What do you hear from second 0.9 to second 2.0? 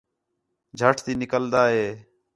تی نِکلدا ہِے